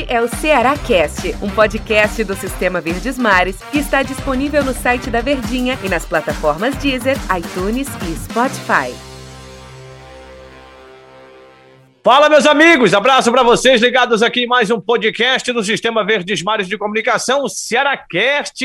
Este 0.00 0.12
é 0.14 0.20
o 0.22 0.28
Ceará 0.28 0.78
Cast, 0.78 1.34
um 1.42 1.50
podcast 1.50 2.24
do 2.24 2.34
Sistema 2.34 2.80
Verdes 2.80 3.18
Mares 3.18 3.60
que 3.70 3.78
está 3.78 4.02
disponível 4.02 4.64
no 4.64 4.72
site 4.72 5.10
da 5.10 5.20
Verdinha 5.20 5.78
e 5.84 5.90
nas 5.90 6.06
plataformas 6.06 6.74
Deezer, 6.76 7.16
iTunes 7.36 7.86
e 8.08 8.16
Spotify. 8.16 8.94
Fala, 12.02 12.30
meus 12.30 12.46
amigos! 12.46 12.94
Abraço 12.94 13.30
para 13.30 13.42
vocês 13.42 13.82
ligados 13.82 14.22
aqui 14.22 14.44
em 14.44 14.46
mais 14.46 14.70
um 14.70 14.80
podcast 14.80 15.52
do 15.52 15.62
Sistema 15.62 16.02
Verdes 16.02 16.42
Mares 16.42 16.66
de 16.66 16.78
Comunicação, 16.78 17.44
o 17.44 17.48
Cearacast. 17.48 18.64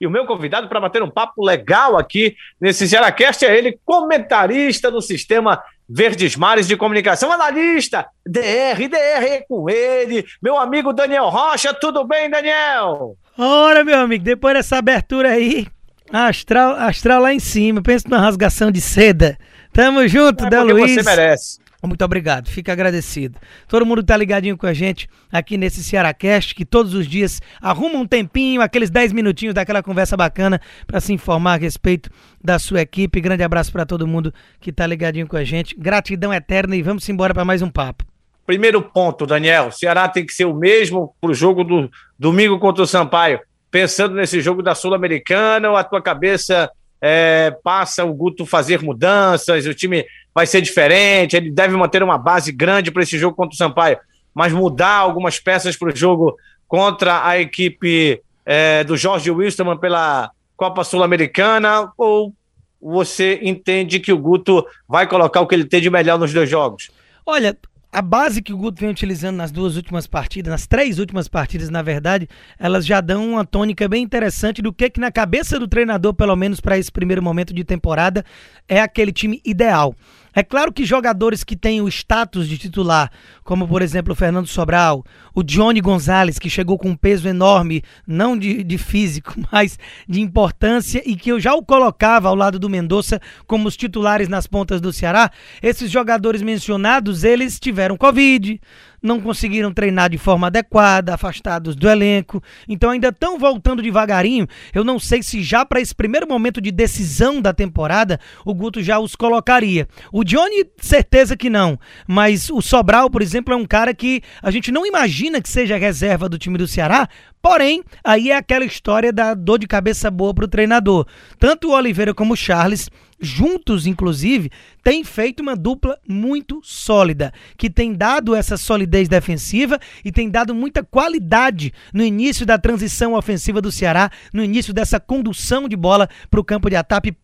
E 0.00 0.06
o 0.06 0.10
meu 0.10 0.24
convidado 0.24 0.68
para 0.68 0.78
bater 0.78 1.02
um 1.02 1.10
papo 1.10 1.44
legal 1.44 1.96
aqui 1.96 2.36
nesse 2.60 2.86
Cearacast 2.86 3.44
é 3.44 3.56
ele, 3.56 3.80
comentarista 3.84 4.88
do 4.90 5.02
Sistema 5.02 5.60
Verdes 5.88 6.34
Mares 6.36 6.66
de 6.66 6.76
Comunicação, 6.76 7.30
analista, 7.30 8.06
DR, 8.26 8.88
DR 8.88 9.44
com 9.48 9.70
ele, 9.70 10.24
meu 10.42 10.58
amigo 10.58 10.92
Daniel 10.92 11.28
Rocha. 11.28 11.72
Tudo 11.72 12.04
bem, 12.04 12.28
Daniel? 12.28 13.16
Ora, 13.38 13.84
meu 13.84 13.98
amigo, 14.00 14.24
depois 14.24 14.54
dessa 14.54 14.78
abertura 14.78 15.30
aí, 15.30 15.66
astral, 16.12 16.72
astral 16.72 17.22
lá 17.22 17.32
em 17.32 17.38
cima, 17.38 17.82
penso 17.82 18.08
numa 18.08 18.20
rasgação 18.20 18.70
de 18.70 18.80
seda. 18.80 19.38
Tamo 19.72 20.06
junto, 20.08 20.44
é 20.46 20.50
Dan 20.50 20.62
Luiz. 20.64 20.94
você 20.94 21.02
merece. 21.02 21.58
Muito 21.86 22.04
obrigado, 22.04 22.48
fica 22.48 22.72
agradecido. 22.72 23.38
Todo 23.68 23.86
mundo 23.86 24.02
tá 24.02 24.16
ligadinho 24.16 24.56
com 24.56 24.66
a 24.66 24.72
gente 24.72 25.08
aqui 25.30 25.56
nesse 25.56 25.82
Cearacast, 25.82 26.54
que 26.54 26.64
todos 26.64 26.94
os 26.94 27.06
dias 27.06 27.40
arruma 27.60 27.98
um 27.98 28.06
tempinho, 28.06 28.60
aqueles 28.60 28.90
10 28.90 29.12
minutinhos 29.12 29.54
daquela 29.54 29.82
conversa 29.82 30.16
bacana 30.16 30.60
para 30.86 31.00
se 31.00 31.12
informar 31.12 31.54
a 31.54 31.56
respeito 31.56 32.10
da 32.42 32.58
sua 32.58 32.80
equipe. 32.80 33.20
Grande 33.20 33.42
abraço 33.42 33.72
para 33.72 33.86
todo 33.86 34.06
mundo 34.06 34.32
que 34.60 34.72
tá 34.72 34.86
ligadinho 34.86 35.26
com 35.26 35.36
a 35.36 35.44
gente. 35.44 35.74
Gratidão 35.76 36.32
eterna 36.32 36.76
e 36.76 36.82
vamos 36.82 37.08
embora 37.08 37.32
para 37.32 37.44
mais 37.44 37.62
um 37.62 37.70
papo. 37.70 38.04
Primeiro 38.46 38.80
ponto, 38.80 39.26
Daniel. 39.26 39.68
O 39.68 39.72
Ceará 39.72 40.08
tem 40.08 40.24
que 40.24 40.32
ser 40.32 40.44
o 40.44 40.54
mesmo 40.54 41.14
pro 41.20 41.34
jogo 41.34 41.64
do 41.64 41.90
domingo 42.16 42.58
contra 42.60 42.84
o 42.84 42.86
Sampaio. 42.86 43.40
Pensando 43.70 44.14
nesse 44.14 44.40
jogo 44.40 44.62
da 44.62 44.74
Sul-Americana, 44.74 45.68
ou 45.68 45.76
a 45.76 45.82
tua 45.82 46.00
cabeça 46.00 46.70
é, 47.00 47.56
passa 47.62 48.04
o 48.04 48.14
Guto 48.14 48.46
fazer 48.46 48.82
mudanças, 48.82 49.66
o 49.66 49.74
time 49.74 50.04
vai 50.34 50.46
ser 50.46 50.60
diferente, 50.60 51.36
ele 51.36 51.50
deve 51.50 51.76
manter 51.76 52.02
uma 52.02 52.18
base 52.18 52.52
grande 52.52 52.90
para 52.90 53.02
esse 53.02 53.18
jogo 53.18 53.36
contra 53.36 53.54
o 53.54 53.56
Sampaio, 53.56 53.98
mas 54.34 54.52
mudar 54.52 54.96
algumas 54.96 55.38
peças 55.40 55.76
para 55.76 55.92
o 55.92 55.96
jogo 55.96 56.36
contra 56.68 57.26
a 57.26 57.38
equipe 57.38 58.20
é, 58.44 58.84
do 58.84 58.96
Jorge 58.96 59.30
Wilstermann 59.30 59.78
pela 59.78 60.30
Copa 60.56 60.84
Sul-Americana, 60.84 61.92
ou 61.96 62.32
você 62.80 63.40
entende 63.42 63.98
que 63.98 64.12
o 64.12 64.18
Guto 64.18 64.64
vai 64.88 65.06
colocar 65.06 65.40
o 65.40 65.46
que 65.46 65.54
ele 65.54 65.64
tem 65.64 65.80
de 65.80 65.90
melhor 65.90 66.18
nos 66.18 66.32
dois 66.32 66.48
jogos? 66.48 66.90
Olha, 67.24 67.56
a 67.96 68.02
base 68.02 68.42
que 68.42 68.52
o 68.52 68.58
Guto 68.58 68.78
vem 68.78 68.90
utilizando 68.90 69.36
nas 69.36 69.50
duas 69.50 69.74
últimas 69.74 70.06
partidas, 70.06 70.50
nas 70.50 70.66
três 70.66 70.98
últimas 70.98 71.28
partidas, 71.28 71.70
na 71.70 71.80
verdade, 71.80 72.28
elas 72.58 72.84
já 72.84 73.00
dão 73.00 73.26
uma 73.26 73.42
tônica 73.42 73.88
bem 73.88 74.02
interessante 74.02 74.60
do 74.60 74.70
que, 74.70 74.90
que 74.90 75.00
na 75.00 75.10
cabeça 75.10 75.58
do 75.58 75.66
treinador, 75.66 76.12
pelo 76.12 76.36
menos 76.36 76.60
para 76.60 76.76
esse 76.76 76.92
primeiro 76.92 77.22
momento 77.22 77.54
de 77.54 77.64
temporada, 77.64 78.22
é 78.68 78.82
aquele 78.82 79.12
time 79.12 79.40
ideal. 79.42 79.94
É 80.38 80.42
claro 80.42 80.70
que 80.70 80.84
jogadores 80.84 81.42
que 81.42 81.56
têm 81.56 81.80
o 81.80 81.88
status 81.88 82.46
de 82.46 82.58
titular, 82.58 83.10
como 83.42 83.66
por 83.66 83.80
exemplo 83.80 84.12
o 84.12 84.14
Fernando 84.14 84.46
Sobral, 84.46 85.02
o 85.34 85.42
Johnny 85.42 85.80
Gonzalez, 85.80 86.38
que 86.38 86.50
chegou 86.50 86.76
com 86.76 86.90
um 86.90 86.96
peso 86.96 87.26
enorme, 87.26 87.82
não 88.06 88.36
de, 88.36 88.62
de 88.62 88.76
físico, 88.76 89.34
mas 89.50 89.78
de 90.06 90.20
importância, 90.20 91.02
e 91.06 91.16
que 91.16 91.32
eu 91.32 91.40
já 91.40 91.54
o 91.54 91.64
colocava 91.64 92.28
ao 92.28 92.34
lado 92.34 92.58
do 92.58 92.68
Mendonça 92.68 93.18
como 93.46 93.66
os 93.66 93.78
titulares 93.78 94.28
nas 94.28 94.46
pontas 94.46 94.78
do 94.78 94.92
Ceará, 94.92 95.30
esses 95.62 95.90
jogadores 95.90 96.42
mencionados, 96.42 97.24
eles 97.24 97.58
tiveram 97.58 97.96
Covid, 97.96 98.60
não 99.02 99.20
conseguiram 99.20 99.72
treinar 99.72 100.10
de 100.10 100.18
forma 100.18 100.46
adequada, 100.46 101.14
afastados 101.14 101.76
do 101.76 101.88
elenco, 101.88 102.42
então 102.68 102.90
ainda 102.90 103.08
estão 103.08 103.38
voltando 103.38 103.82
devagarinho. 103.82 104.46
Eu 104.74 104.84
não 104.84 104.98
sei 104.98 105.22
se 105.22 105.42
já 105.42 105.64
para 105.64 105.80
esse 105.80 105.94
primeiro 105.94 106.28
momento 106.28 106.60
de 106.60 106.70
decisão 106.70 107.40
da 107.40 107.52
temporada 107.52 108.18
o 108.44 108.54
Guto 108.54 108.82
já 108.82 108.98
os 108.98 109.14
colocaria. 109.14 109.88
O 110.12 110.24
Johnny, 110.24 110.64
certeza 110.78 111.36
que 111.36 111.50
não, 111.50 111.78
mas 112.06 112.50
o 112.50 112.60
Sobral, 112.60 113.10
por 113.10 113.22
exemplo, 113.22 113.52
é 113.52 113.56
um 113.56 113.66
cara 113.66 113.94
que 113.94 114.22
a 114.42 114.50
gente 114.50 114.70
não 114.72 114.86
imagina 114.86 115.40
que 115.40 115.48
seja 115.48 115.76
reserva 115.76 116.28
do 116.28 116.38
time 116.38 116.58
do 116.58 116.66
Ceará, 116.66 117.08
Porém, 117.48 117.84
aí 118.02 118.32
é 118.32 118.36
aquela 118.36 118.64
história 118.64 119.12
da 119.12 119.32
dor 119.32 119.60
de 119.60 119.68
cabeça 119.68 120.10
boa 120.10 120.34
para 120.34 120.46
o 120.46 120.48
treinador. 120.48 121.06
Tanto 121.38 121.68
o 121.68 121.74
Oliveira 121.76 122.12
como 122.12 122.34
o 122.34 122.36
Charles 122.36 122.90
juntos, 123.20 123.86
inclusive, 123.86 124.50
têm 124.82 125.04
feito 125.04 125.44
uma 125.44 125.54
dupla 125.54 125.96
muito 126.08 126.60
sólida, 126.64 127.32
que 127.56 127.70
tem 127.70 127.94
dado 127.94 128.34
essa 128.34 128.56
solidez 128.56 129.08
defensiva 129.08 129.78
e 130.04 130.10
tem 130.10 130.28
dado 130.28 130.56
muita 130.56 130.82
qualidade 130.82 131.72
no 131.94 132.02
início 132.02 132.44
da 132.44 132.58
transição 132.58 133.14
ofensiva 133.14 133.62
do 133.62 133.70
Ceará, 133.70 134.10
no 134.34 134.42
início 134.42 134.74
dessa 134.74 134.98
condução 134.98 135.68
de 135.68 135.76
bola 135.76 136.08
para 136.28 136.40
o 136.40 136.44
campo 136.44 136.68
de 136.68 136.74
ataque, 136.74 137.16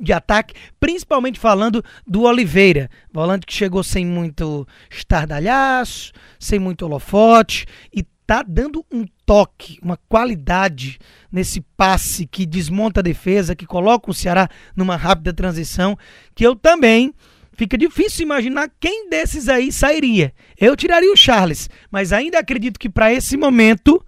de 0.00 0.12
ataque, 0.12 0.54
principalmente 0.80 1.38
falando 1.38 1.84
do 2.04 2.22
Oliveira, 2.22 2.90
volante 3.12 3.46
que 3.46 3.54
chegou 3.54 3.84
sem 3.84 4.04
muito 4.04 4.66
estardalhaço, 4.90 6.12
sem 6.36 6.58
muito 6.58 6.84
holofote 6.84 7.64
e 7.94 8.02
tá 8.26 8.42
dando 8.42 8.84
um 8.92 9.06
toque, 9.28 9.78
uma 9.82 9.98
qualidade 10.08 10.98
nesse 11.30 11.60
passe 11.76 12.26
que 12.26 12.46
desmonta 12.46 13.00
a 13.00 13.02
defesa, 13.02 13.54
que 13.54 13.66
coloca 13.66 14.10
o 14.10 14.14
Ceará 14.14 14.48
numa 14.74 14.96
rápida 14.96 15.34
transição, 15.34 15.98
que 16.34 16.46
eu 16.46 16.56
também 16.56 17.12
fica 17.52 17.76
difícil 17.76 18.22
imaginar 18.22 18.70
quem 18.80 19.10
desses 19.10 19.46
aí 19.50 19.70
sairia. 19.70 20.32
Eu 20.58 20.74
tiraria 20.74 21.12
o 21.12 21.16
Charles, 21.16 21.68
mas 21.90 22.10
ainda 22.10 22.38
acredito 22.38 22.80
que 22.80 22.88
para 22.88 23.12
esse 23.12 23.36
momento 23.36 24.02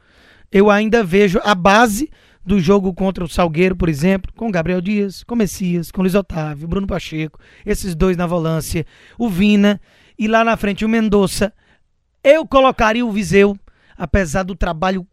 eu 0.50 0.70
ainda 0.70 1.04
vejo 1.04 1.38
a 1.44 1.54
base 1.54 2.09
do 2.42 2.59
jogo 2.59 2.94
contra 2.94 3.22
o 3.22 3.28
Salgueiro, 3.28 3.76
por 3.76 3.91
exemplo, 3.91 4.32
com 4.34 4.50
Gabriel 4.50 4.80
Dias, 4.80 5.22
com 5.22 5.36
Messias, 5.36 5.91
com 5.91 6.00
Luiz 6.00 6.14
Otávio, 6.14 6.66
Bruno 6.66 6.86
Pacheco, 6.86 7.38
esses 7.66 7.94
dois 7.94 8.16
na 8.16 8.26
volância, 8.26 8.86
o 9.19 9.28
Vina 9.28 9.78
e 10.19 10.26
lá 10.26 10.42
na 10.42 10.56
frente 10.56 10.82
o 10.82 10.88
Mendonça. 10.88 11.53
Eu 12.25 12.47
colocaria 12.47 13.04
o 13.04 13.12
Viseu 13.12 13.54
apesar 14.00 14.44
do 14.44 14.56
trabalho 14.56 15.06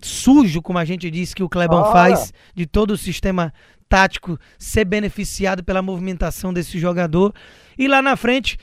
sujo, 0.00 0.62
como 0.62 0.78
a 0.78 0.84
gente 0.84 1.10
disse 1.10 1.34
que 1.34 1.42
o 1.42 1.48
Clebão 1.48 1.82
Ora. 1.82 1.92
faz, 1.92 2.32
de 2.54 2.66
todo 2.66 2.92
o 2.92 2.96
sistema 2.96 3.52
tático 3.86 4.38
ser 4.58 4.86
beneficiado 4.86 5.62
pela 5.62 5.82
movimentação 5.82 6.50
desse 6.50 6.78
jogador. 6.78 7.34
E 7.76 7.86
lá 7.86 8.00
na 8.00 8.16
frente, 8.16 8.56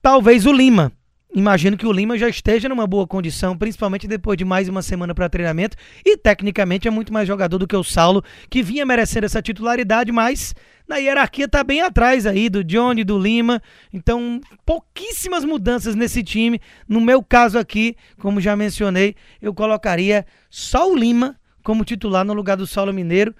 talvez 0.00 0.46
o 0.46 0.52
Lima, 0.52 0.92
imagino 1.34 1.76
que 1.76 1.86
o 1.86 1.92
Lima 1.92 2.16
já 2.16 2.28
esteja 2.28 2.68
numa 2.68 2.86
boa 2.86 3.06
condição, 3.06 3.58
principalmente 3.58 4.06
depois 4.06 4.38
de 4.38 4.44
mais 4.44 4.68
uma 4.68 4.80
semana 4.80 5.14
para 5.14 5.28
treinamento. 5.28 5.76
E 6.04 6.16
tecnicamente 6.16 6.88
é 6.88 6.90
muito 6.90 7.12
mais 7.12 7.26
jogador 7.26 7.58
do 7.58 7.66
que 7.66 7.76
o 7.76 7.84
Saulo, 7.84 8.22
que 8.48 8.62
vinha 8.62 8.86
merecendo 8.86 9.26
essa 9.26 9.42
titularidade, 9.42 10.12
mas 10.12 10.54
na 10.86 10.96
hierarquia 10.96 11.48
tá 11.48 11.64
bem 11.64 11.80
atrás 11.80 12.26
aí 12.26 12.48
do 12.48 12.62
Johnny, 12.62 13.04
do 13.04 13.18
Lima. 13.18 13.60
Então, 13.92 14.40
pouquíssimas 14.64 15.44
mudanças 15.44 15.94
nesse 15.94 16.22
time. 16.22 16.60
No 16.88 17.00
meu 17.00 17.22
caso 17.22 17.58
aqui, 17.58 17.96
como 18.18 18.40
já 18.40 18.54
mencionei, 18.54 19.14
eu 19.42 19.52
colocaria 19.52 20.24
só 20.48 20.90
o 20.90 20.96
Lima 20.96 21.36
como 21.62 21.84
titular 21.84 22.24
no 22.24 22.34
lugar 22.34 22.56
do 22.56 22.66
Saulo 22.66 22.92
Mineiro 22.92 23.34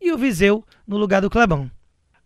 e 0.00 0.12
o 0.12 0.18
Viseu 0.18 0.64
no 0.86 0.96
lugar 0.96 1.22
do 1.22 1.30
Clebão. 1.30 1.70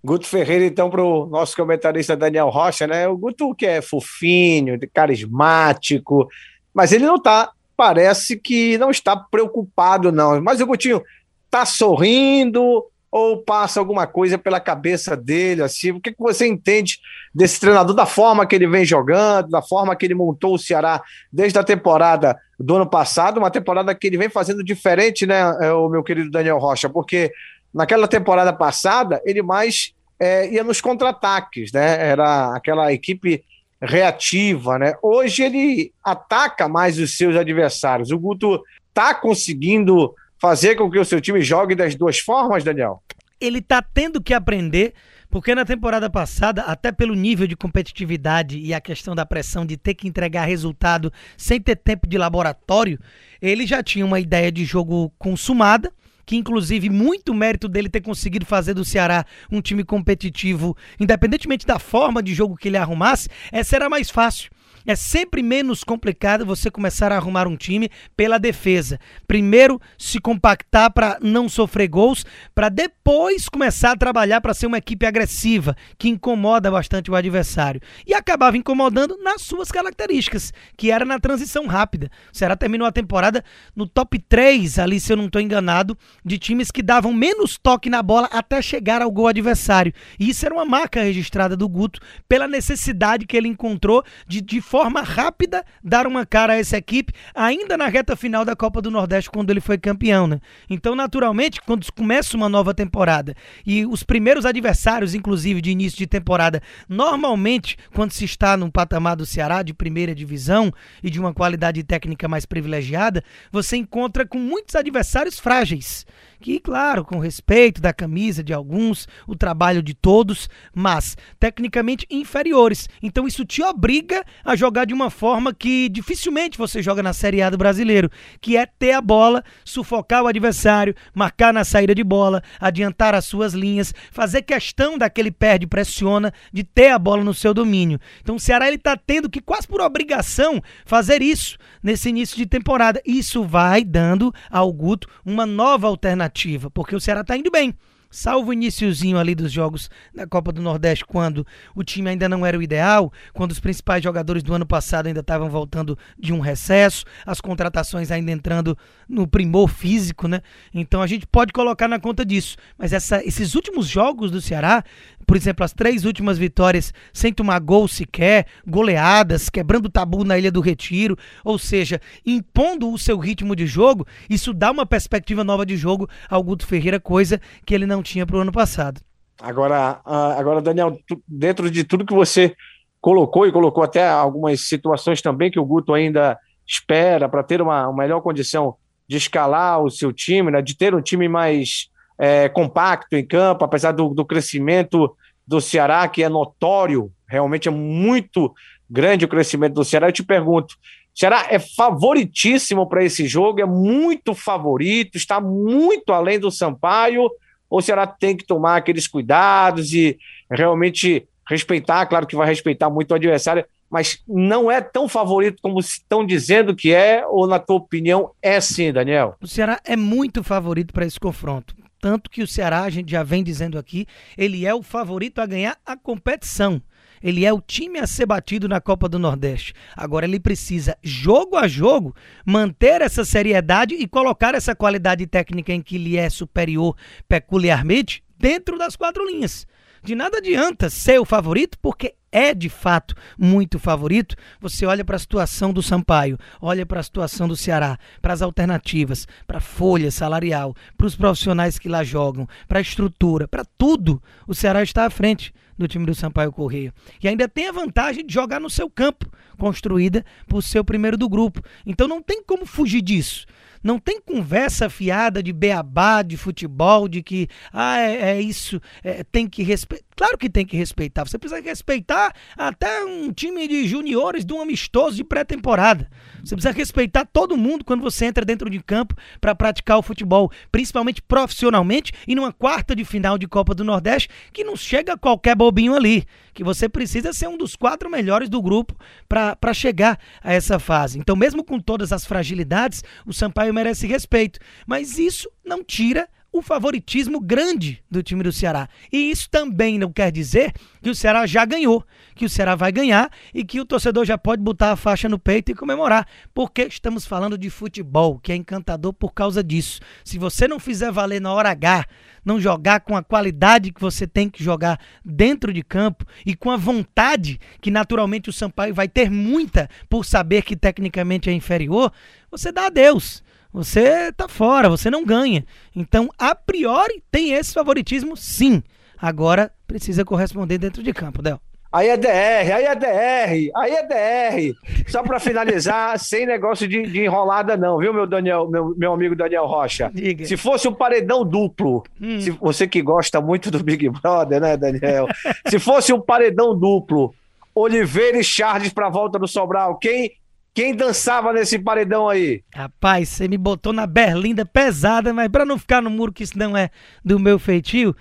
Guto 0.04 0.26
Ferreira, 0.26 0.64
então, 0.64 0.90
para 0.90 1.02
o 1.02 1.26
nosso 1.26 1.56
comentarista 1.56 2.16
Daniel 2.16 2.48
Rocha, 2.48 2.86
né? 2.86 3.06
O 3.06 3.16
Guto 3.16 3.54
que 3.54 3.66
é 3.66 3.80
fofinho, 3.80 4.78
carismático, 4.92 6.28
mas 6.74 6.92
ele 6.92 7.06
não 7.06 7.16
está, 7.16 7.50
parece 7.76 8.36
que 8.36 8.76
não 8.78 8.90
está 8.90 9.16
preocupado, 9.16 10.10
não. 10.10 10.40
Mas 10.42 10.60
o 10.60 10.66
Gutinho 10.66 11.02
está 11.46 11.64
sorrindo 11.64 12.84
ou 13.10 13.42
passa 13.42 13.78
alguma 13.78 14.06
coisa 14.06 14.38
pela 14.38 14.58
cabeça 14.58 15.14
dele, 15.14 15.62
assim? 15.62 15.90
O 15.90 16.00
que, 16.00 16.12
que 16.12 16.18
você 16.18 16.46
entende 16.46 16.98
desse 17.34 17.60
treinador, 17.60 17.94
da 17.94 18.06
forma 18.06 18.46
que 18.46 18.56
ele 18.56 18.66
vem 18.66 18.86
jogando, 18.86 19.50
da 19.50 19.60
forma 19.60 19.94
que 19.94 20.06
ele 20.06 20.14
montou 20.14 20.54
o 20.54 20.58
Ceará 20.58 21.02
desde 21.30 21.58
a 21.58 21.62
temporada 21.62 22.34
do 22.58 22.76
ano 22.76 22.88
passado, 22.88 23.36
uma 23.36 23.50
temporada 23.50 23.94
que 23.94 24.06
ele 24.06 24.16
vem 24.16 24.30
fazendo 24.30 24.64
diferente, 24.64 25.26
né, 25.26 25.40
é, 25.60 25.72
o 25.72 25.90
meu 25.90 26.02
querido 26.02 26.30
Daniel 26.30 26.58
Rocha, 26.58 26.88
porque 26.88 27.30
Naquela 27.72 28.06
temporada 28.06 28.52
passada, 28.52 29.20
ele 29.24 29.42
mais 29.42 29.94
é, 30.20 30.48
ia 30.52 30.62
nos 30.62 30.80
contra-ataques, 30.80 31.72
né? 31.72 32.08
Era 32.08 32.54
aquela 32.54 32.92
equipe 32.92 33.42
reativa, 33.80 34.78
né? 34.78 34.94
Hoje 35.02 35.42
ele 35.42 35.92
ataca 36.04 36.68
mais 36.68 36.98
os 36.98 37.16
seus 37.16 37.34
adversários. 37.34 38.10
O 38.10 38.18
Guto 38.18 38.62
tá 38.94 39.14
conseguindo 39.14 40.14
fazer 40.38 40.76
com 40.76 40.90
que 40.90 40.98
o 40.98 41.04
seu 41.04 41.20
time 41.20 41.40
jogue 41.40 41.74
das 41.74 41.94
duas 41.96 42.18
formas, 42.20 42.62
Daniel? 42.62 43.02
Ele 43.40 43.60
tá 43.60 43.82
tendo 43.82 44.22
que 44.22 44.32
aprender, 44.32 44.94
porque 45.28 45.54
na 45.54 45.64
temporada 45.64 46.08
passada, 46.08 46.62
até 46.62 46.92
pelo 46.92 47.14
nível 47.14 47.48
de 47.48 47.56
competitividade 47.56 48.58
e 48.58 48.72
a 48.72 48.80
questão 48.80 49.16
da 49.16 49.26
pressão 49.26 49.66
de 49.66 49.76
ter 49.76 49.94
que 49.94 50.06
entregar 50.06 50.44
resultado 50.44 51.12
sem 51.36 51.60
ter 51.60 51.74
tempo 51.74 52.06
de 52.06 52.16
laboratório, 52.16 53.00
ele 53.40 53.66
já 53.66 53.82
tinha 53.82 54.06
uma 54.06 54.20
ideia 54.20 54.52
de 54.52 54.64
jogo 54.64 55.12
consumada 55.18 55.92
que 56.24 56.36
inclusive 56.36 56.88
muito 56.88 57.34
mérito 57.34 57.68
dele 57.68 57.88
ter 57.88 58.00
conseguido 58.00 58.46
fazer 58.46 58.74
do 58.74 58.84
Ceará 58.84 59.24
um 59.50 59.60
time 59.60 59.82
competitivo, 59.82 60.76
independentemente 61.00 61.66
da 61.66 61.78
forma 61.78 62.22
de 62.22 62.34
jogo 62.34 62.56
que 62.56 62.68
ele 62.68 62.76
arrumasse, 62.76 63.28
essa 63.50 63.74
era 63.76 63.88
mais 63.88 64.10
fácil. 64.10 64.51
É 64.86 64.96
sempre 64.96 65.42
menos 65.42 65.84
complicado 65.84 66.44
você 66.44 66.70
começar 66.70 67.12
a 67.12 67.16
arrumar 67.16 67.46
um 67.46 67.56
time 67.56 67.88
pela 68.16 68.38
defesa. 68.38 68.98
Primeiro, 69.26 69.80
se 69.96 70.20
compactar 70.20 70.92
para 70.92 71.18
não 71.20 71.48
sofrer 71.48 71.88
gols, 71.88 72.24
para 72.54 72.68
depois 72.68 73.48
começar 73.48 73.92
a 73.92 73.96
trabalhar 73.96 74.40
para 74.40 74.54
ser 74.54 74.66
uma 74.66 74.78
equipe 74.78 75.06
agressiva, 75.06 75.76
que 75.98 76.08
incomoda 76.08 76.70
bastante 76.70 77.10
o 77.10 77.14
adversário. 77.14 77.80
E 78.06 78.14
acabava 78.14 78.56
incomodando 78.56 79.16
nas 79.22 79.42
suas 79.42 79.70
características, 79.70 80.52
que 80.76 80.90
era 80.90 81.04
na 81.04 81.18
transição 81.18 81.66
rápida. 81.66 82.10
O 82.32 82.36
Ceará 82.36 82.56
terminou 82.56 82.86
a 82.86 82.92
temporada 82.92 83.44
no 83.74 83.86
top 83.86 84.18
3, 84.18 84.78
ali, 84.78 84.98
se 84.98 85.12
eu 85.12 85.16
não 85.16 85.26
estou 85.26 85.40
enganado, 85.40 85.96
de 86.24 86.38
times 86.38 86.70
que 86.70 86.82
davam 86.82 87.12
menos 87.12 87.56
toque 87.56 87.88
na 87.88 88.02
bola 88.02 88.28
até 88.32 88.60
chegar 88.60 89.02
ao 89.02 89.10
gol 89.10 89.28
adversário. 89.28 89.92
E 90.18 90.30
isso 90.30 90.44
era 90.44 90.54
uma 90.54 90.64
marca 90.64 91.02
registrada 91.02 91.56
do 91.56 91.68
Guto 91.68 92.00
pela 92.28 92.48
necessidade 92.48 93.26
que 93.26 93.36
ele 93.36 93.48
encontrou 93.48 94.04
de, 94.26 94.40
de 94.40 94.60
forma 94.72 95.02
rápida 95.02 95.62
dar 95.84 96.06
uma 96.06 96.24
cara 96.24 96.54
a 96.54 96.56
essa 96.56 96.78
equipe, 96.78 97.12
ainda 97.34 97.76
na 97.76 97.88
reta 97.88 98.16
final 98.16 98.42
da 98.42 98.56
Copa 98.56 98.80
do 98.80 98.90
Nordeste, 98.90 99.30
quando 99.30 99.50
ele 99.50 99.60
foi 99.60 99.76
campeão, 99.76 100.26
né? 100.26 100.40
Então, 100.70 100.94
naturalmente, 100.94 101.60
quando 101.60 101.84
começa 101.92 102.34
uma 102.38 102.48
nova 102.48 102.72
temporada 102.72 103.36
e 103.66 103.84
os 103.84 104.02
primeiros 104.02 104.46
adversários, 104.46 105.14
inclusive 105.14 105.60
de 105.60 105.70
início 105.70 105.98
de 105.98 106.06
temporada, 106.06 106.62
normalmente, 106.88 107.76
quando 107.92 108.12
se 108.12 108.24
está 108.24 108.56
num 108.56 108.70
patamar 108.70 109.14
do 109.14 109.26
Ceará 109.26 109.62
de 109.62 109.74
primeira 109.74 110.14
divisão 110.14 110.72
e 111.02 111.10
de 111.10 111.20
uma 111.20 111.34
qualidade 111.34 111.82
técnica 111.82 112.26
mais 112.26 112.46
privilegiada, 112.46 113.22
você 113.50 113.76
encontra 113.76 114.26
com 114.26 114.38
muitos 114.38 114.74
adversários 114.74 115.38
frágeis 115.38 116.06
que, 116.42 116.58
claro, 116.58 117.04
com 117.04 117.20
respeito 117.20 117.80
da 117.80 117.92
camisa 117.92 118.42
de 118.42 118.52
alguns, 118.52 119.06
o 119.28 119.36
trabalho 119.36 119.80
de 119.80 119.94
todos, 119.94 120.50
mas 120.74 121.16
tecnicamente 121.38 122.04
inferiores. 122.10 122.88
Então 123.00 123.26
isso 123.26 123.44
te 123.44 123.62
obriga 123.62 124.24
a 124.44 124.56
jogar 124.56 124.84
de 124.84 124.92
uma 124.92 125.08
forma 125.08 125.54
que 125.54 125.88
dificilmente 125.88 126.58
você 126.58 126.82
joga 126.82 127.02
na 127.02 127.12
Série 127.12 127.40
A 127.40 127.48
do 127.48 127.56
brasileiro, 127.56 128.10
que 128.40 128.56
é 128.56 128.66
ter 128.66 128.92
a 128.92 129.00
bola, 129.00 129.44
sufocar 129.64 130.24
o 130.24 130.26
adversário, 130.26 130.94
marcar 131.14 131.54
na 131.54 131.64
saída 131.64 131.94
de 131.94 132.02
bola, 132.02 132.42
adiantar 132.60 133.14
as 133.14 133.24
suas 133.24 133.54
linhas, 133.54 133.94
fazer 134.10 134.42
questão 134.42 134.98
daquele 134.98 135.30
perde 135.30 135.66
pressiona 135.66 136.32
de 136.52 136.64
ter 136.64 136.90
a 136.90 136.98
bola 136.98 137.22
no 137.22 137.32
seu 137.32 137.54
domínio. 137.54 138.00
Então 138.20 138.34
o 138.34 138.40
Ceará 138.40 138.66
ele 138.66 138.78
tá 138.78 138.96
tendo 138.96 139.30
que 139.30 139.40
quase 139.40 139.68
por 139.68 139.80
obrigação 139.80 140.60
fazer 140.84 141.22
isso 141.22 141.56
nesse 141.80 142.08
início 142.08 142.36
de 142.36 142.46
temporada. 142.46 143.00
Isso 143.06 143.44
vai 143.44 143.84
dando 143.84 144.34
ao 144.50 144.72
Guto 144.72 145.08
uma 145.24 145.46
nova 145.46 145.86
alternativa 145.86 146.31
expectativa, 146.32 146.70
porque 146.70 146.96
o 146.96 147.00
Ceará 147.00 147.20
está 147.20 147.36
indo 147.36 147.50
bem 147.50 147.74
salvo 148.12 148.50
o 148.50 148.52
iníciozinho 148.52 149.18
ali 149.18 149.34
dos 149.34 149.50
jogos 149.50 149.90
da 150.14 150.26
Copa 150.26 150.52
do 150.52 150.62
Nordeste, 150.62 151.04
quando 151.04 151.44
o 151.74 151.82
time 151.82 152.10
ainda 152.10 152.28
não 152.28 152.44
era 152.46 152.56
o 152.56 152.62
ideal, 152.62 153.10
quando 153.32 153.50
os 153.50 153.58
principais 153.58 154.04
jogadores 154.04 154.42
do 154.42 154.54
ano 154.54 154.66
passado 154.66 155.06
ainda 155.06 155.20
estavam 155.20 155.48
voltando 155.48 155.98
de 156.18 156.32
um 156.32 156.38
recesso, 156.38 157.04
as 157.26 157.40
contratações 157.40 158.10
ainda 158.10 158.30
entrando 158.30 158.76
no 159.08 159.26
primor 159.26 159.68
físico, 159.68 160.28
né? 160.28 160.42
Então 160.72 161.00
a 161.02 161.06
gente 161.06 161.26
pode 161.26 161.52
colocar 161.52 161.88
na 161.88 161.98
conta 161.98 162.24
disso. 162.24 162.56
Mas 162.78 162.92
essa, 162.92 163.24
esses 163.24 163.54
últimos 163.54 163.88
jogos 163.88 164.30
do 164.30 164.40
Ceará, 164.40 164.84
por 165.26 165.36
exemplo, 165.36 165.64
as 165.64 165.72
três 165.72 166.04
últimas 166.04 166.36
vitórias 166.36 166.92
sem 167.12 167.32
tomar 167.32 167.58
gol 167.60 167.88
sequer, 167.88 168.46
goleadas, 168.66 169.48
quebrando 169.48 169.86
o 169.86 169.90
tabu 169.90 170.24
na 170.24 170.38
Ilha 170.38 170.52
do 170.52 170.60
Retiro, 170.60 171.16
ou 171.44 171.58
seja, 171.58 172.00
impondo 172.26 172.92
o 172.92 172.98
seu 172.98 173.18
ritmo 173.18 173.56
de 173.56 173.66
jogo, 173.66 174.06
isso 174.28 174.52
dá 174.52 174.70
uma 174.70 174.84
perspectiva 174.84 175.42
nova 175.42 175.64
de 175.64 175.76
jogo 175.76 176.08
ao 176.28 176.42
Guto 176.42 176.66
Ferreira, 176.66 177.00
coisa 177.00 177.40
que 177.64 177.74
ele 177.74 177.86
não 177.86 178.01
tinha 178.02 178.26
para 178.26 178.36
o 178.36 178.40
ano 178.40 178.52
passado. 178.52 179.00
Agora, 179.40 180.00
agora, 180.04 180.60
Daniel, 180.60 180.98
dentro 181.26 181.70
de 181.70 181.84
tudo 181.84 182.06
que 182.06 182.14
você 182.14 182.54
colocou 183.00 183.46
e 183.46 183.52
colocou 183.52 183.82
até 183.82 184.08
algumas 184.08 184.60
situações 184.60 185.20
também 185.20 185.50
que 185.50 185.58
o 185.58 185.64
Guto 185.64 185.92
ainda 185.92 186.38
espera 186.66 187.28
para 187.28 187.42
ter 187.42 187.60
uma, 187.60 187.88
uma, 187.88 188.02
melhor 188.02 188.20
condição 188.20 188.76
de 189.08 189.16
escalar 189.16 189.82
o 189.82 189.90
seu 189.90 190.12
time, 190.12 190.50
né, 190.50 190.62
de 190.62 190.76
ter 190.76 190.94
um 190.94 191.02
time 191.02 191.28
mais 191.28 191.88
é, 192.16 192.48
compacto 192.48 193.16
em 193.16 193.26
campo, 193.26 193.64
apesar 193.64 193.90
do, 193.90 194.10
do 194.10 194.24
crescimento 194.24 195.16
do 195.44 195.60
Ceará, 195.60 196.06
que 196.06 196.22
é 196.22 196.28
notório, 196.28 197.10
realmente 197.26 197.66
é 197.66 197.70
muito 197.72 198.54
grande 198.88 199.24
o 199.24 199.28
crescimento 199.28 199.74
do 199.74 199.84
Ceará. 199.84 200.08
Eu 200.08 200.12
te 200.12 200.22
pergunto, 200.22 200.76
Ceará 201.12 201.46
é 201.50 201.58
favoritíssimo 201.58 202.88
para 202.88 203.04
esse 203.04 203.26
jogo, 203.26 203.60
é 203.60 203.66
muito 203.66 204.34
favorito, 204.34 205.16
está 205.16 205.40
muito 205.40 206.12
além 206.12 206.38
do 206.38 206.50
Sampaio, 206.50 207.28
ou 207.72 207.78
o 207.78 207.82
Ceará 207.82 208.06
tem 208.06 208.36
que 208.36 208.44
tomar 208.44 208.76
aqueles 208.76 209.06
cuidados 209.06 209.94
e 209.94 210.18
realmente 210.50 211.26
respeitar, 211.48 212.04
claro 212.04 212.26
que 212.26 212.36
vai 212.36 212.46
respeitar 212.46 212.90
muito 212.90 213.12
o 213.12 213.14
adversário, 213.14 213.64
mas 213.90 214.22
não 214.28 214.70
é 214.70 214.82
tão 214.82 215.08
favorito 215.08 215.62
como 215.62 215.80
estão 215.80 216.24
dizendo 216.24 216.76
que 216.76 216.92
é, 216.92 217.26
ou 217.26 217.46
na 217.46 217.58
tua 217.58 217.76
opinião 217.76 218.30
é 218.42 218.60
sim, 218.60 218.92
Daniel? 218.92 219.36
O 219.40 219.46
Ceará 219.46 219.80
é 219.86 219.96
muito 219.96 220.44
favorito 220.44 220.92
para 220.92 221.06
esse 221.06 221.18
confronto. 221.18 221.74
Tanto 221.98 222.28
que 222.28 222.42
o 222.42 222.46
Ceará, 222.46 222.82
a 222.82 222.90
gente 222.90 223.10
já 223.10 223.22
vem 223.22 223.42
dizendo 223.42 223.78
aqui, 223.78 224.06
ele 224.36 224.66
é 224.66 224.74
o 224.74 224.82
favorito 224.82 225.38
a 225.38 225.46
ganhar 225.46 225.78
a 225.86 225.96
competição. 225.96 226.82
Ele 227.22 227.44
é 227.44 227.52
o 227.52 227.60
time 227.60 227.98
a 227.98 228.06
ser 228.06 228.26
batido 228.26 228.68
na 228.68 228.80
Copa 228.80 229.08
do 229.08 229.18
Nordeste. 229.18 229.74
Agora 229.96 230.26
ele 230.26 230.40
precisa, 230.40 230.96
jogo 231.02 231.56
a 231.56 231.68
jogo, 231.68 232.14
manter 232.44 233.00
essa 233.00 233.24
seriedade 233.24 233.94
e 233.94 234.06
colocar 234.06 234.54
essa 234.54 234.74
qualidade 234.74 235.26
técnica 235.26 235.72
em 235.72 235.82
que 235.82 235.98
lhe 235.98 236.16
é 236.16 236.28
superior 236.28 236.96
peculiarmente 237.28 238.22
dentro 238.38 238.76
das 238.76 238.96
quatro 238.96 239.24
linhas. 239.26 239.66
De 240.04 240.16
nada 240.16 240.38
adianta 240.38 240.90
ser 240.90 241.20
o 241.20 241.24
favorito, 241.24 241.78
porque 241.80 242.16
é 242.32 242.52
de 242.52 242.68
fato 242.68 243.14
muito 243.38 243.78
favorito. 243.78 244.34
Você 244.60 244.84
olha 244.84 245.04
para 245.04 245.14
a 245.14 245.18
situação 245.18 245.72
do 245.72 245.80
Sampaio, 245.80 246.36
olha 246.60 246.84
para 246.84 246.98
a 246.98 247.02
situação 247.04 247.46
do 247.46 247.56
Ceará, 247.56 247.96
para 248.20 248.32
as 248.32 248.42
alternativas, 248.42 249.28
para 249.46 249.58
a 249.58 249.60
folha 249.60 250.10
salarial, 250.10 250.74
para 250.98 251.06
os 251.06 251.14
profissionais 251.14 251.78
que 251.78 251.88
lá 251.88 252.02
jogam, 252.02 252.48
para 252.66 252.80
a 252.80 252.82
estrutura, 252.82 253.46
para 253.46 253.64
tudo. 253.78 254.20
O 254.44 254.54
Ceará 254.54 254.82
está 254.82 255.04
à 255.04 255.10
frente 255.10 255.54
do 255.78 255.88
time 255.88 256.06
do 256.06 256.14
Sampaio 256.14 256.52
Correia. 256.52 256.92
E 257.22 257.28
ainda 257.28 257.48
tem 257.48 257.68
a 257.68 257.72
vantagem 257.72 258.24
de 258.26 258.32
jogar 258.32 258.60
no 258.60 258.70
seu 258.70 258.90
campo, 258.90 259.30
construída 259.58 260.24
por 260.46 260.62
ser 260.62 260.78
o 260.78 260.84
primeiro 260.84 261.16
do 261.16 261.28
grupo. 261.28 261.62
Então 261.86 262.06
não 262.06 262.22
tem 262.22 262.42
como 262.42 262.66
fugir 262.66 263.02
disso. 263.02 263.46
Não 263.82 263.98
tem 263.98 264.20
conversa 264.20 264.88
fiada 264.88 265.42
de 265.42 265.52
beabá, 265.52 266.22
de 266.22 266.36
futebol, 266.36 267.08
de 267.08 267.22
que 267.22 267.48
ah, 267.72 267.98
é, 267.98 268.32
é 268.32 268.40
isso, 268.40 268.80
é, 269.02 269.24
tem 269.24 269.48
que 269.48 269.62
respeitar. 269.62 270.04
Claro 270.14 270.36
que 270.38 270.48
tem 270.48 270.64
que 270.64 270.76
respeitar. 270.76 271.24
Você 271.26 271.38
precisa 271.38 271.60
respeitar 271.60 272.34
até 272.56 273.02
um 273.04 273.32
time 273.32 273.66
de 273.66 273.88
juniores 273.88 274.44
de 274.44 274.52
um 274.52 274.60
amistoso 274.60 275.16
de 275.16 275.24
pré-temporada. 275.24 276.08
Você 276.44 276.54
precisa 276.54 276.72
respeitar 276.72 277.24
todo 277.24 277.56
mundo 277.56 277.84
quando 277.84 278.02
você 278.02 278.26
entra 278.26 278.44
dentro 278.44 278.68
de 278.68 278.80
campo 278.80 279.16
para 279.40 279.54
praticar 279.54 279.98
o 279.98 280.02
futebol, 280.02 280.50
principalmente 280.70 281.22
profissionalmente 281.22 282.12
e 282.28 282.34
numa 282.34 282.52
quarta 282.52 282.94
de 282.94 283.04
final 283.04 283.38
de 283.38 283.48
Copa 283.48 283.74
do 283.74 283.84
Nordeste, 283.84 284.28
que 284.52 284.62
não 284.64 284.76
chega 284.76 285.16
qualquer 285.16 285.56
bobinho 285.56 285.94
ali. 285.94 286.24
Que 286.54 286.62
você 286.62 286.88
precisa 286.88 287.32
ser 287.32 287.48
um 287.48 287.56
dos 287.56 287.74
quatro 287.74 288.10
melhores 288.10 288.50
do 288.50 288.60
grupo 288.60 288.94
para 289.26 289.72
chegar 289.72 290.18
a 290.42 290.52
essa 290.52 290.78
fase. 290.78 291.18
Então, 291.18 291.34
mesmo 291.34 291.64
com 291.64 291.80
todas 291.80 292.12
as 292.12 292.26
fragilidades, 292.26 293.02
o 293.26 293.32
Sampaio 293.32 293.71
merece 293.72 294.06
respeito. 294.06 294.58
Mas 294.86 295.18
isso 295.18 295.50
não 295.64 295.82
tira 295.82 296.28
o 296.52 296.60
favoritismo 296.60 297.40
grande 297.40 298.04
do 298.10 298.22
time 298.22 298.42
do 298.42 298.52
Ceará. 298.52 298.86
E 299.10 299.30
isso 299.30 299.48
também 299.48 299.98
não 299.98 300.12
quer 300.12 300.30
dizer 300.30 300.72
que 301.00 301.08
o 301.08 301.14
Ceará 301.14 301.46
já 301.46 301.64
ganhou, 301.64 302.04
que 302.34 302.44
o 302.44 302.48
Ceará 302.48 302.74
vai 302.74 302.92
ganhar 302.92 303.30
e 303.54 303.64
que 303.64 303.80
o 303.80 303.86
torcedor 303.86 304.26
já 304.26 304.36
pode 304.36 304.62
botar 304.62 304.92
a 304.92 304.96
faixa 304.96 305.30
no 305.30 305.38
peito 305.38 305.72
e 305.72 305.74
comemorar, 305.74 306.28
porque 306.52 306.82
estamos 306.82 307.24
falando 307.24 307.56
de 307.56 307.70
futebol, 307.70 308.38
que 308.38 308.52
é 308.52 308.54
encantador 308.54 309.14
por 309.14 309.32
causa 309.32 309.64
disso. 309.64 310.00
Se 310.22 310.38
você 310.38 310.68
não 310.68 310.78
fizer 310.78 311.10
valer 311.10 311.40
na 311.40 311.54
hora 311.54 311.70
H, 311.70 312.04
não 312.44 312.60
jogar 312.60 313.00
com 313.00 313.16
a 313.16 313.22
qualidade 313.22 313.90
que 313.90 314.00
você 314.00 314.26
tem 314.26 314.50
que 314.50 314.62
jogar 314.62 315.00
dentro 315.24 315.72
de 315.72 315.82
campo 315.82 316.26
e 316.44 316.54
com 316.54 316.70
a 316.70 316.76
vontade 316.76 317.58
que 317.80 317.90
naturalmente 317.90 318.50
o 318.50 318.52
Sampaio 318.52 318.94
vai 318.94 319.08
ter 319.08 319.30
muita 319.30 319.88
por 320.06 320.24
saber 320.24 320.62
que 320.62 320.76
tecnicamente 320.76 321.48
é 321.48 321.52
inferior, 321.52 322.12
você 322.50 322.70
dá 322.70 322.86
adeus 322.86 323.42
você 323.72 324.30
tá 324.32 324.48
fora, 324.48 324.88
você 324.88 325.10
não 325.10 325.24
ganha. 325.24 325.64
Então, 325.96 326.28
a 326.38 326.54
priori, 326.54 327.22
tem 327.30 327.52
esse 327.52 327.72
favoritismo, 327.72 328.36
sim. 328.36 328.82
Agora, 329.16 329.72
precisa 329.86 330.24
corresponder 330.24 330.78
dentro 330.78 331.02
de 331.02 331.12
campo, 331.12 331.40
Del. 331.40 331.60
Aí 331.92 332.08
é 332.08 332.16
DR, 332.16 332.72
aí 332.74 332.84
é 332.86 332.94
DR, 332.94 333.70
aí 333.76 333.92
é 333.92 334.02
DR. 334.02 334.74
Só 335.08 335.22
para 335.22 335.38
finalizar, 335.38 336.16
sem 336.20 336.46
negócio 336.46 336.88
de, 336.88 337.02
de, 337.02 337.24
enrolada, 337.24 337.76
não, 337.76 337.98
viu, 337.98 338.14
meu 338.14 338.26
Daniel, 338.26 338.66
meu, 338.66 338.94
meu 338.96 339.12
amigo 339.12 339.36
Daniel 339.36 339.66
Rocha? 339.66 340.10
Diga. 340.12 340.46
Se 340.46 340.56
fosse 340.56 340.88
um 340.88 340.94
paredão 340.94 341.44
duplo, 341.44 342.02
hum. 342.18 342.40
se, 342.40 342.50
você 342.50 342.88
que 342.88 343.02
gosta 343.02 343.42
muito 343.42 343.70
do 343.70 343.84
Big 343.84 344.08
Brother, 344.08 344.58
né, 344.58 344.74
Daniel? 344.74 345.28
se 345.68 345.78
fosse 345.78 346.14
um 346.14 346.20
paredão 346.20 346.74
duplo, 346.74 347.34
Oliveira 347.74 348.38
e 348.38 348.44
Charles 348.44 348.90
para 348.90 349.10
volta 349.10 349.38
do 349.38 349.46
Sobral, 349.46 349.98
quem 349.98 350.32
quem 350.74 350.94
dançava 350.94 351.52
nesse 351.52 351.78
paredão 351.78 352.28
aí? 352.28 352.62
Rapaz, 352.74 353.28
você 353.28 353.46
me 353.46 353.58
botou 353.58 353.92
na 353.92 354.06
berlinda 354.06 354.64
pesada, 354.64 355.32
mas 355.32 355.48
para 355.48 355.64
não 355.64 355.78
ficar 355.78 356.00
no 356.00 356.10
muro 356.10 356.32
que 356.32 356.42
isso 356.42 356.58
não 356.58 356.76
é 356.76 356.90
do 357.24 357.38
meu 357.38 357.58
feitio, 357.58 358.16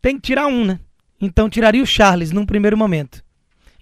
tem 0.00 0.16
que 0.16 0.22
tirar 0.22 0.46
um, 0.46 0.64
né? 0.64 0.80
Então 1.20 1.50
tiraria 1.50 1.82
o 1.82 1.86
Charles 1.86 2.30
num 2.30 2.46
primeiro 2.46 2.76
momento. 2.76 3.22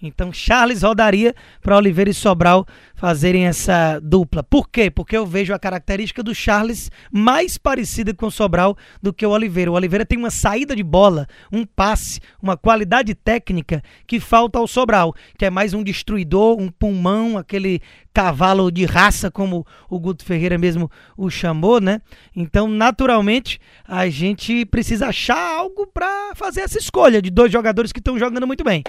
Então 0.01 0.31
Charles 0.31 0.83
rodaria 0.83 1.33
para 1.59 1.75
Oliveira 1.75 2.11
e 2.11 2.13
Sobral 2.13 2.67
fazerem 2.93 3.47
essa 3.47 3.99
dupla. 3.99 4.43
Por 4.43 4.69
quê? 4.69 4.91
Porque 4.91 5.17
eu 5.17 5.25
vejo 5.25 5.53
a 5.53 5.59
característica 5.59 6.21
do 6.21 6.35
Charles 6.35 6.91
mais 7.11 7.57
parecida 7.57 8.13
com 8.13 8.27
o 8.27 8.31
Sobral 8.31 8.77
do 9.01 9.11
que 9.11 9.25
o 9.25 9.31
Oliveira. 9.31 9.71
O 9.71 9.73
Oliveira 9.73 10.05
tem 10.05 10.17
uma 10.17 10.29
saída 10.29 10.75
de 10.75 10.83
bola, 10.83 11.27
um 11.51 11.65
passe, 11.65 12.19
uma 12.41 12.55
qualidade 12.55 13.15
técnica 13.15 13.81
que 14.05 14.19
falta 14.19 14.59
ao 14.59 14.67
Sobral, 14.67 15.15
que 15.35 15.45
é 15.45 15.49
mais 15.49 15.73
um 15.73 15.83
destruidor, 15.83 16.59
um 16.59 16.69
pulmão, 16.69 17.35
aquele 17.35 17.81
cavalo 18.13 18.71
de 18.71 18.85
raça, 18.85 19.31
como 19.31 19.65
o 19.89 19.99
Guto 19.99 20.23
Ferreira 20.23 20.57
mesmo 20.59 20.91
o 21.15 21.29
chamou, 21.29 21.81
né? 21.81 22.01
Então, 22.35 22.67
naturalmente, 22.67 23.59
a 23.87 24.09
gente 24.09 24.63
precisa 24.65 25.07
achar 25.07 25.55
algo 25.55 25.87
para 25.87 26.35
fazer 26.35 26.61
essa 26.61 26.77
escolha 26.77 27.21
de 27.21 27.31
dois 27.31 27.51
jogadores 27.51 27.91
que 27.91 27.99
estão 27.99 28.17
jogando 28.17 28.45
muito 28.45 28.63
bem. 28.63 28.83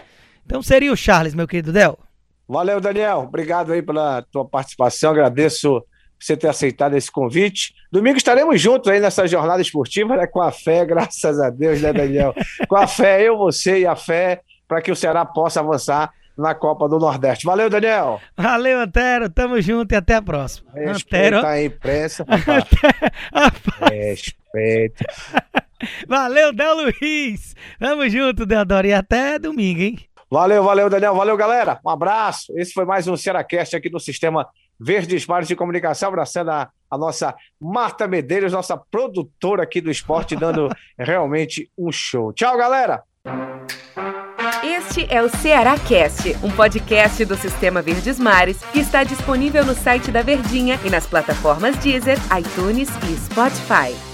Então 0.45 0.63
seria 0.63 0.93
o 0.93 0.97
Charles, 0.97 1.35
meu 1.35 1.47
querido 1.47 1.73
Del. 1.73 1.99
Valeu, 2.49 2.81
Daniel. 2.81 3.19
Obrigado 3.29 3.73
aí 3.73 3.83
pela 3.83 4.23
tua 4.23 4.45
participação. 4.45 5.11
Agradeço 5.11 5.83
você 6.19 6.37
ter 6.37 6.49
aceitado 6.49 6.97
esse 6.97 7.11
convite. 7.11 7.75
Domingo 7.93 8.17
estaremos 8.17 8.61
juntos 8.61 8.91
aí 8.91 9.01
nessa 9.01 9.27
jornada 9.27 9.61
esportiva, 9.63 10.17
né? 10.17 10.27
Com 10.27 10.41
a 10.41 10.51
fé, 10.51 10.85
graças 10.87 11.39
a 11.41 11.51
Deus, 11.51 11.81
né, 11.81 11.93
Daniel? 11.93 12.35
com 12.67 12.77
a 12.77 12.87
fé, 12.87 13.23
eu, 13.23 13.37
você 13.37 13.81
e 13.81 13.87
a 13.87 13.95
fé, 13.95 14.41
para 14.67 14.81
que 14.81 14.91
o 14.91 14.97
Ceará 14.97 15.25
possa 15.25 15.61
avançar 15.61 16.11
na 16.37 16.55
Copa 16.55 16.89
do 16.89 16.99
Nordeste. 16.99 17.45
Valeu, 17.45 17.69
Daniel. 17.69 18.21
Valeu, 18.37 18.79
Antero. 18.79 19.29
Tamo 19.29 19.61
junto 19.61 19.93
e 19.93 19.97
até 19.97 20.15
a 20.15 20.23
próxima. 20.23 20.71
Respeita 20.73 21.39
Antero. 21.39 21.47
a 21.47 21.63
imprensa. 21.63 22.25
Respeita. 23.91 25.05
Valeu, 26.09 26.53
Del 26.53 26.75
Luiz. 26.77 27.55
Tamo 27.79 28.09
junto, 28.09 28.47
Deodoro. 28.47 28.87
E 28.87 28.93
até 28.93 29.39
domingo, 29.39 29.81
hein? 29.81 29.99
Valeu, 30.31 30.63
valeu, 30.63 30.91
Daniel. 30.91 31.15
Valeu, 31.15 31.37
galera. 31.37 31.81
Um 31.85 31.91
abraço. 31.91 32.53
Esse 32.57 32.73
foi 32.73 32.85
mais 32.85 33.09
um 33.09 33.17
Cearacast 33.17 33.75
aqui 33.75 33.91
no 33.91 33.99
Sistema 33.99 34.47
Verdes 34.79 35.27
Mares 35.27 35.49
de 35.49 35.57
Comunicação, 35.57 36.11
abraçando 36.11 36.51
a, 36.51 36.69
a, 36.91 36.99
nossa 36.99 37.35
Marta 37.61 38.07
Medeiros, 38.07 38.53
nossa 38.53 38.77
produtora 38.77 39.63
aqui 39.63 39.81
do 39.81 39.91
esporte, 39.91 40.37
dando 40.37 40.69
realmente 40.99 41.71
um 41.77 41.91
show. 41.91 42.33
Tchau, 42.33 42.57
galera! 42.57 43.03
Este 44.63 45.07
é 45.11 45.23
o 45.23 45.29
Ceará 45.29 45.77
Cast, 45.79 46.37
um 46.43 46.51
podcast 46.51 47.25
do 47.25 47.37
Sistema 47.37 47.83
Verdes 47.83 48.19
Mares 48.19 48.63
que 48.73 48.81
está 48.81 49.05
disponível 49.05 49.65
no 49.65 49.75
site 49.75 50.11
da 50.11 50.23
Verdinha 50.23 50.79
e 50.85 50.91
nas 50.91 51.07
plataformas 51.07 51.77
Deezer, 51.79 52.19
iTunes 52.39 52.89
e 53.11 53.17
Spotify. 53.17 54.08